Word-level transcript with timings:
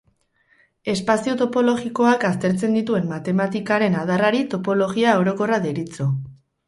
Espazio 0.93 1.35
topologikoak 1.41 2.25
aztertzen 2.29 2.73
dituen 2.77 3.05
matematikaren 3.11 3.99
adarrari 4.05 4.43
topologia 4.55 5.13
orokorra 5.25 5.61
deritzo. 5.67 6.09